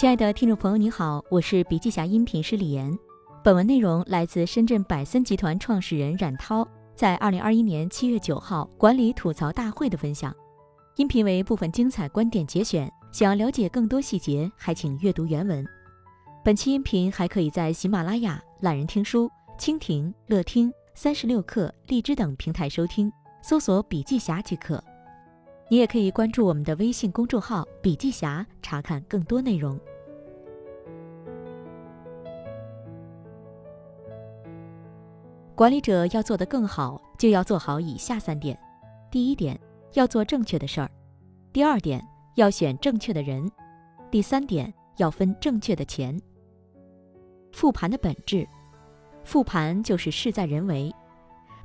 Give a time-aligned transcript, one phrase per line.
[0.00, 2.98] 亲爱的听众朋友，你好，我是笔记侠音频师李岩。
[3.44, 10.34] 本文内容来自深圳百森集团创始人冉涛在二零二一年七月九号管理吐槽大会的分享。
[10.96, 15.62] 音频为部分精彩观点节选，想要了解更多细节，还请阅读原文。
[16.42, 23.12] 本期音频还可以在喜马拉雅、懒人听书、蜻蜓、乐听、三十六课、荔枝等平台收听，
[23.42, 24.82] 搜索“笔记侠”即可。
[25.68, 29.78] 你也可以关注我们的微信公众号“笔记侠”，查看更多内容。
[35.60, 38.58] 管理者要做得更好，就要做好以下三点：
[39.10, 39.60] 第一点，
[39.92, 40.88] 要做正确的事儿；
[41.52, 42.02] 第二点，
[42.36, 43.46] 要选正确的人；
[44.10, 46.18] 第三点，要分正确的钱。
[47.52, 48.48] 复盘的本质，
[49.22, 50.90] 复盘就是事在人为。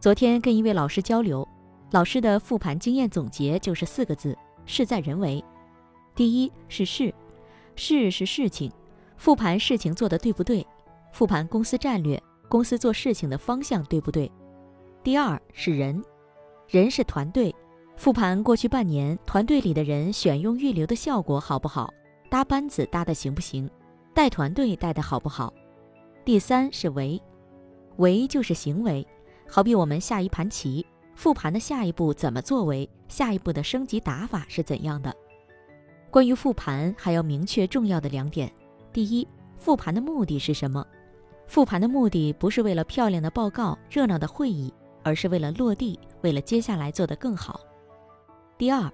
[0.00, 1.46] 昨天跟一位老师交流。
[1.92, 4.36] 老师的复盘经验总结就是四个字：
[4.66, 5.40] 事在人为。
[6.16, 7.14] 第一是事，
[7.76, 8.72] 事是事情，
[9.16, 10.66] 复盘事情做得对不对？
[11.12, 12.20] 复盘公司战略，
[12.54, 14.30] 公司做事情的方向对不对？
[15.02, 16.00] 第二是人，
[16.68, 17.52] 人是团队，
[17.96, 21.92] 复盘过去半年团队里的人选用预留的效果好不好？
[22.30, 23.68] 搭班子搭的行不行？
[24.14, 25.52] 带团队带的好不好？
[26.24, 27.20] 第三是为，
[27.96, 29.04] 为就是行为，
[29.48, 30.86] 好比我们下一盘棋。
[31.16, 32.88] 复盘的下一步怎么作为？
[33.08, 35.12] 下一步的升级打法是怎样的？
[36.08, 38.48] 关于复盘，还要明确重要的两点：
[38.92, 40.86] 第一，复盘的目的是什么？
[41.46, 47.60] 复盘的目的不是为了漂亮的报告、热闹的会议，而是为了落地，为了接下来做得更好。
[48.56, 48.90] 第二，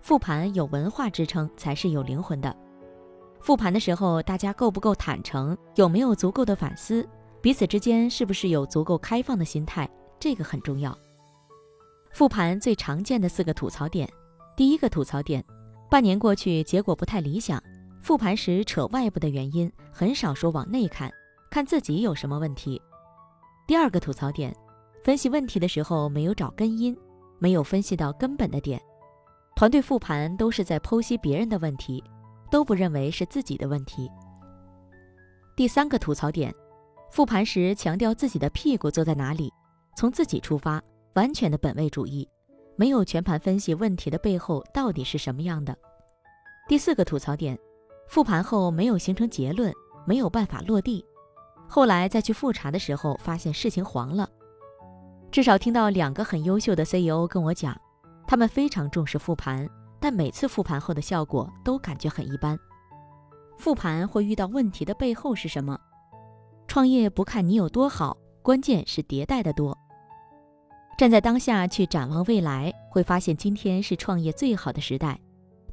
[0.00, 2.54] 复盘有文化支撑才是有灵魂的。
[3.40, 5.56] 复盘的时候，大家够不够坦诚？
[5.74, 7.06] 有没有足够的反思？
[7.40, 9.88] 彼此之间是不是有足够开放的心态？
[10.18, 10.96] 这个很重要。
[12.10, 14.08] 复盘最常见的四个吐槽点，
[14.56, 15.44] 第一个吐槽点，
[15.90, 17.62] 半年过去，结果不太理想。
[18.00, 21.12] 复盘时扯外部的原因，很少说往内看，
[21.54, 22.82] 看自己有什么问题。
[23.64, 24.52] 第二个吐槽点，
[25.04, 26.98] 分析问题的时候没有找根因，
[27.38, 28.82] 没有分析到根本的点。
[29.54, 32.02] 团队复盘都是在剖析别人的问题，
[32.50, 34.10] 都不认为是自己的问题。
[35.54, 36.52] 第三个吐槽点，
[37.12, 39.48] 复盘时强调自己的屁股坐在哪里，
[39.96, 40.82] 从自己出发。
[41.14, 42.28] 完全的本位主义，
[42.74, 45.72] 没有全盘分析问题的背后到底是什么样的。
[46.66, 47.56] 第四个吐槽点，
[48.08, 49.72] 复盘后没有形成结论，
[50.04, 51.06] 没有办法落地，
[51.74, 54.30] 后来再去复查的时候，发现事情黄了。
[55.32, 57.76] 至少听到两个很优秀的 CEO 跟我讲，
[58.28, 59.68] 他们非常重视复盘，
[59.98, 62.56] 但每次复盘后的效果都感觉很一般。
[63.58, 65.76] 复盘会遇到问题的背后是什么？
[66.68, 69.76] 创业不看你有多好，关键是迭代的多。
[70.96, 75.18] 站在当下去展望未来，会发现今天是创业最好的时代。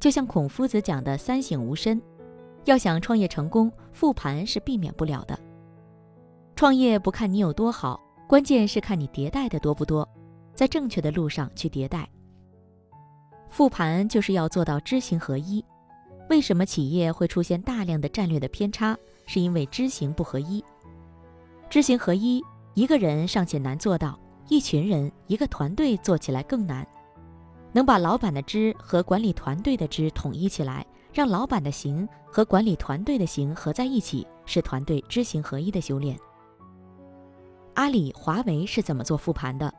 [0.00, 2.02] 就像孔夫子讲的“三省吾身”，
[2.66, 5.38] 要想创业成功，复盘是避免不了的。
[6.62, 10.08] 创业不看你有多好，关键是看你迭代的多不多，
[10.54, 12.08] 在正确的路上去迭代。
[13.50, 15.64] 复盘就是要做到知行合一。
[16.30, 18.96] 为什么企业会出现大量的战略的偏差？
[19.26, 20.64] 是因为知行不合一。
[21.68, 22.40] 知行合一，
[22.74, 24.16] 一个人尚且难做到。
[24.48, 26.86] 一群人、一个团队做起来更难，
[27.72, 36.16] 能把老板的知和管理团队的知统一起来，让老板的行和管理团队的行合在一起，是团队知行合一的修炼。
[37.74, 39.72] 阿里、华为是怎么做复盘的？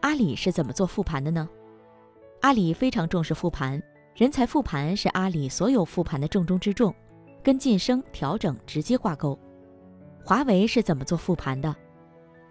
[0.00, 1.46] 阿里是怎么做复盘的呢？
[2.40, 3.82] 阿里非常重视复盘，
[4.14, 6.94] 人才复盘是阿里所有复盘的重中之重，
[7.42, 9.38] 跟晋升、调整直接挂钩。
[10.24, 11.74] 华为是怎么做复盘的？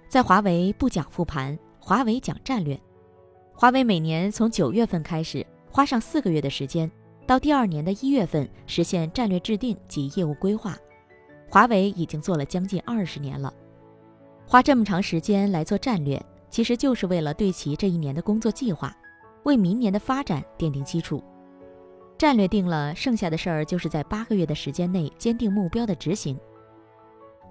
[0.07, 2.79] 在华为不讲复盘，华为讲战略。
[3.55, 6.89] 华为每年从九月份开始，花上四个月的时间，
[7.25, 10.77] 到第二年的一月份实现战略制定及业务规划。
[11.49, 13.53] 华为已经做了将近二十年了，
[14.45, 18.95] 花这么长时间来做战略，其实就是为了对齐这一年的工作计划，
[19.43, 21.23] 为明年的发展奠定基础。
[22.17, 26.39] 战略定了，剩下的事儿就是在八个月的时间内坚定目标的执行。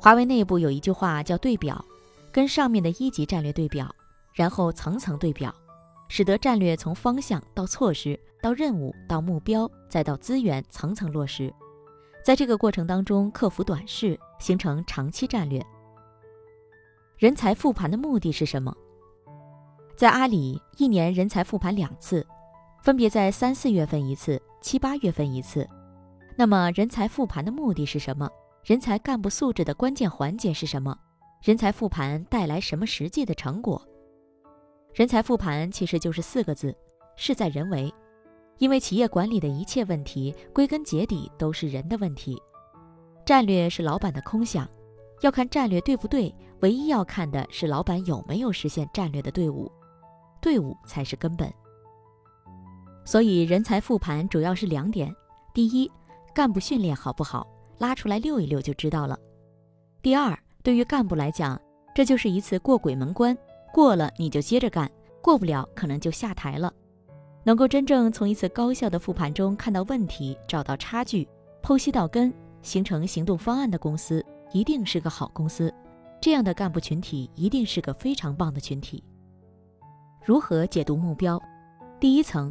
[0.00, 1.84] 华为内部有一句话叫“对表”。
[2.32, 3.94] 跟上面的一级战略对表，
[4.32, 5.54] 然后层层对表，
[6.08, 11.52] 使得战略从方向到措施到任务到目标再到资源层层落实，
[12.24, 15.62] 在这个过程当中克服短视，形成长期战略。
[17.22, 18.76] 人才复盘的目的是什么？
[19.94, 22.26] 在阿里，一年人才复盘两次，
[22.82, 25.64] 分别在三四月份一次，七八月份一次。
[26.36, 28.28] 那么人才复盘的目的是什么？
[28.64, 30.98] 人才干部素质的关键环节是什么？
[31.44, 33.80] 人才复盘带来什么实际的成果？
[34.92, 36.76] 人才复盘其实就是四个字：
[37.14, 37.94] 事在人为。
[38.58, 42.36] 因为企业管理的一切问题，归根结底都是人的问题。
[43.24, 44.68] 战略是老板的空想，
[45.20, 49.70] 要看战略对不对，唯一要看的是老板有没有实现战略的队伍，
[50.40, 51.52] 队伍才是根本。
[53.04, 55.12] 所以人才复盘主要是两点：
[55.52, 55.90] 第一，
[56.32, 57.44] 干部训练好不好，
[57.78, 59.16] 拉出来溜一溜就知道了；
[60.00, 61.60] 第二，对于干部来讲，
[61.92, 63.36] 这就是一次过鬼门关，
[63.74, 64.88] 过了你就接着干，
[65.20, 66.72] 过不了可能就下台了。
[67.42, 71.28] 能够真正从一次高效的复盘中看到问题、找到差距、
[71.60, 72.32] 剖析到根、
[72.62, 75.74] 形成行动方案的公司，一定是个好公司。
[76.22, 79.02] 这样的干部群体一定是个非常棒的群体。
[80.24, 81.36] 如何解读目标？
[81.98, 82.50] 第一层，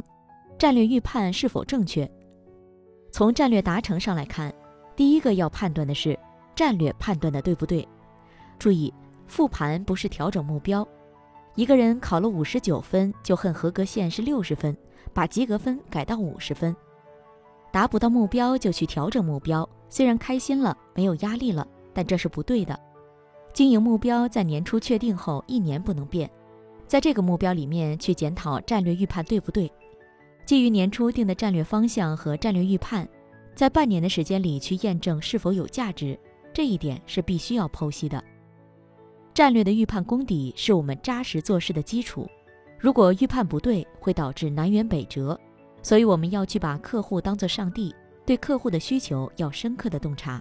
[0.58, 2.06] 战略预判是否正确？
[3.10, 4.52] 从战略达成上来看，
[4.94, 6.18] 第一个要判断的是
[6.54, 7.88] 战略判断的对不对。
[8.58, 8.92] 注意，
[9.26, 10.86] 复盘不是调整目标。
[11.54, 14.76] 一个人考了五十九分，就恨合格线是六十分，
[15.14, 16.76] 把及格分改到五十分，
[17.70, 19.66] 达不到目标就去调整目标。
[19.88, 22.78] 虽然开心了，没有压力了，但这是不对的。
[23.52, 26.30] 经营目标在年初确定后一年不能变，
[26.86, 29.70] 在这个目标里面去检讨战略预判对不对。
[30.44, 33.08] 基于年初定的战略方向和战略预判，
[33.54, 36.18] 在半年的时间里去验证是否有价值，
[36.52, 38.22] 这一点是必须要剖析的。
[39.34, 42.28] 战略的预判功底是我们扎实做事的基础。
[42.78, 45.38] 如果预判不对，会导致南辕北辙。
[45.82, 47.94] 所以我们要去把客户当作上帝，
[48.24, 50.40] 对客户的需求要深刻的洞察。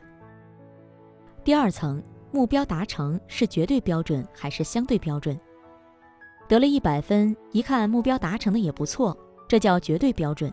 [1.44, 2.02] 第二层，
[2.32, 5.40] 目标达成是绝对标准还是相对标准？
[6.48, 9.18] 得了一百分，一看目标达成的也不错，
[9.48, 10.52] 这叫绝对标准。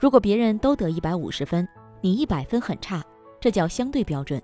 [0.00, 1.66] 如果别人都得一百五十分，
[2.00, 3.04] 你一百分很差，
[3.40, 4.40] 这叫相对标准。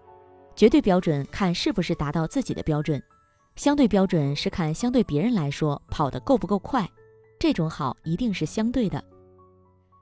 [0.56, 3.02] 绝对标准看是不是达到自己的标准。
[3.56, 6.88] 相对标准是看相对别人来说跑得够不够快，
[7.38, 9.02] 这种好一定是相对的。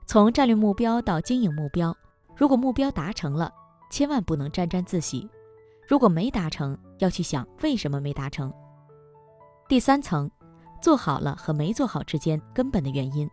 [0.07, 1.95] 从战略目标到经营目标，
[2.35, 3.51] 如果目标达成了，
[3.91, 5.27] 千万不能沾沾自喜；
[5.87, 8.51] 如果没达成，要去想为什么没达成。
[9.67, 10.29] 第三层，
[10.81, 13.29] 做好了和没做好之间根本的原因，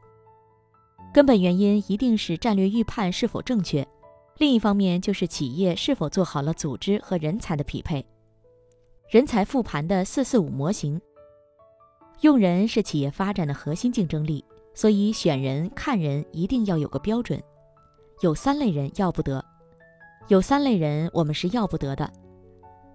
[1.13, 3.87] 根本原因一定是战略预判是否正确，
[4.39, 8.05] 另一方面就是企业是否做好了组织和人才的匹配。
[9.09, 11.01] 人才复盘的四四五模型，
[12.21, 17.43] 用人是企业发展的核心竞争力，所以选人看人一定要有个标准。
[18.21, 19.45] 有三类人要不得，
[20.29, 22.11] 有三类人我们是要不得的。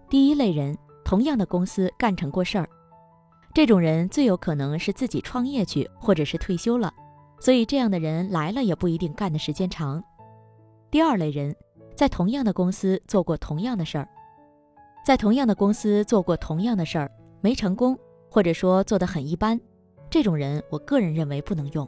[0.07, 2.69] 第一类人，同样的公司干成过事儿，
[3.53, 6.93] 这种人最有可能是自己创业去，或者是退休了，
[7.39, 10.03] 所以这样的人来了也不一定干的时间长。
[10.91, 11.55] 第二类人，
[11.95, 14.07] 在同样的公司做过同样的事儿。
[15.05, 17.11] 在同样的公司做过同样的事儿
[17.41, 17.97] 没成功，
[18.29, 19.59] 或者说做得很一般，
[20.09, 21.87] 这种人我个人认为不能用。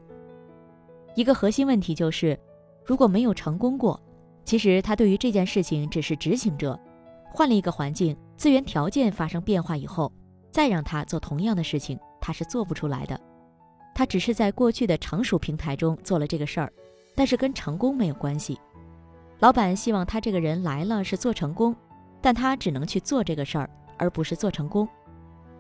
[1.16, 2.38] 一个核心问题就是，
[2.84, 4.00] 如果没有成功过，
[4.44, 6.80] 其实他对于这件事情只是执行者，
[7.30, 10.12] 换了一个环境，资源条件发生变化以后，
[10.52, 13.20] 再让他做同样的事情，他是做不出来的。
[13.94, 16.72] 他只是在过去的成熟平台中做了这个事儿，
[17.16, 18.60] 但是跟成功没有关系。
[19.40, 21.76] 老板希望他这个人来了是做成功。
[22.20, 24.90] 但他只能去做这个事儿，而不是做成功。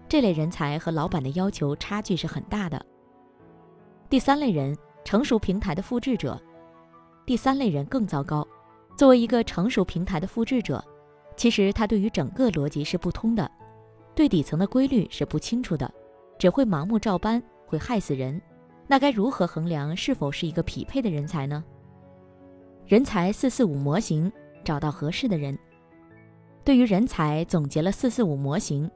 [0.09, 2.83] 这类人才和老板的要求差距是很大的。
[4.09, 4.75] 第三类人，
[5.05, 6.37] 成熟平台的复制者。
[7.27, 8.45] 第三类人更糟糕。
[8.97, 10.83] 作为一个成熟平台的复制者，
[11.37, 13.49] 其实他对于整个逻辑是不通的，
[14.13, 15.89] 对底层的规律是不清楚的，
[16.37, 18.41] 只会盲目照搬，会害死人。
[18.87, 21.63] 那该如何衡量是否是一个匹配的人才呢？
[22.85, 24.31] 人才四四五模型，
[24.63, 25.57] 找到合适的人。
[26.63, 28.89] 对于人才总结了四四五模型，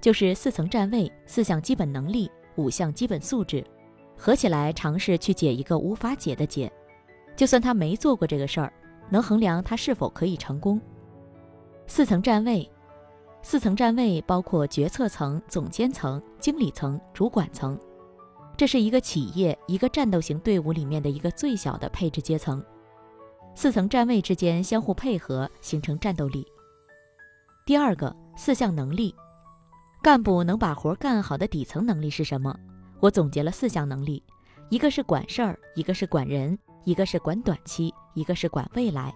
[0.00, 3.64] 就是四层站位、四项基本能力、五项基本素质，
[4.16, 6.70] 合起来尝试去解一个无法解的结。
[7.36, 8.72] 就算他没做过这个事儿，
[9.08, 10.80] 能衡量他是否可以成功。
[11.88, 12.68] 四层站位，
[13.42, 17.78] 四层站位包括决策层、总监层、经理层、主管层，
[18.56, 22.62] 这是一个企业一个战斗型队伍里面的一个最小的配置阶层。
[23.54, 26.46] 四层站位之间相互配合，形成战斗力。
[27.64, 29.14] 第二个四项能力，
[30.02, 32.54] 干部能把活干好的底层能力是什么？
[33.00, 34.22] 我总结了四项能力，
[34.70, 39.14] 一个是管事儿，一个是管人，一个是管短期，一个是管未来。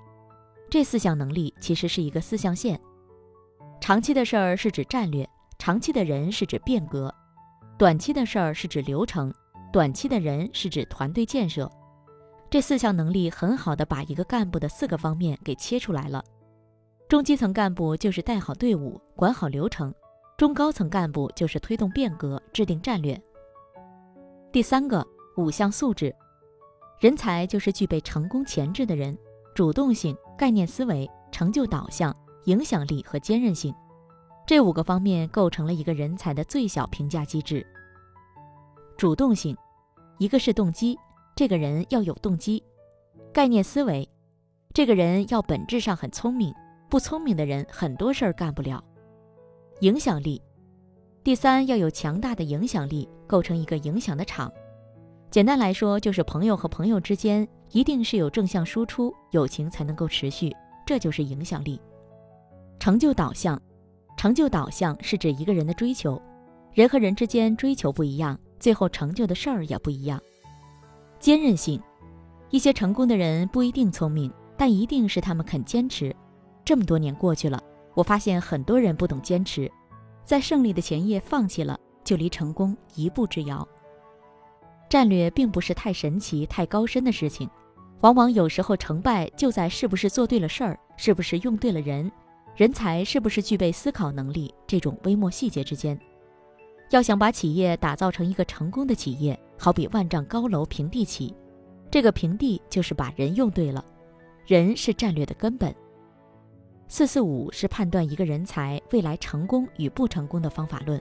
[0.70, 2.78] 这四项能力其实是一个四象限，
[3.80, 7.12] 长期的事儿是指战略，长期的人是指变革，
[7.76, 9.34] 短期的事儿是指流程，
[9.72, 11.68] 短期的人是指团队建设。
[12.48, 16.24] 这四项能力很好的把一个干部的四个方面给切出来了。
[17.08, 19.92] 中基层干部就是带好队伍、管好流程，
[20.38, 23.20] 中高层干部就是推动变革、制定战略。
[24.52, 25.04] 第三个
[25.36, 26.14] 五项素质，
[27.00, 29.18] 人才就是具备成功潜质的人，
[29.52, 32.16] 主动性、概念思维、成就导向、
[32.46, 33.74] 影响力和坚韧性，
[34.46, 37.66] 这五个方面构成了一个人才的最小评价机制。
[38.96, 39.54] 主动性，
[40.16, 40.98] 一个是动机，
[41.36, 42.58] 这个人要有动机；
[43.34, 44.08] 概念思维，
[44.72, 46.54] 这个人要本质上很聪明，
[46.88, 48.82] 不聪明的人很多事儿干不了。
[49.80, 50.40] 影响力，
[51.22, 54.50] 第三要有强大的影响力，构成一个影响的场。
[55.30, 61.80] 简单来说，就是朋友和朋友之间一定是有正向输出，友情才能够持续，这就是影响力。
[62.78, 63.60] 成就导向，
[64.16, 66.20] 成就导向是指一个人的追求，
[66.72, 70.20] 人和人之间追求不一样，最后成就的事儿也不一样。
[71.18, 71.80] 坚韧性，
[72.50, 76.14] 一些成功的人不一定聪明，但一定是他们肯坚持。
[76.64, 77.62] 这么多年过去了，
[77.94, 79.70] 我发现很多人不懂坚持，
[80.24, 83.66] 在胜利的前夜放弃了，就离成功一步之遥。
[84.90, 87.48] 战略并不是太神奇、太高深的事情，
[88.00, 92.10] 往往有时候成败就在是不是做对了事儿，是不是用对了人，
[92.56, 95.96] 人才是不是具备思考能力这种微末细节之间。
[96.90, 101.32] 要想把企业打造成一个成功的企业，好比万丈高楼平地起，
[101.88, 103.84] 这个平地就是把人用对了，
[104.44, 105.72] 人是战略的根本。
[106.88, 111.00] 四四五是判断一个人才未来成功与不成功的方法论。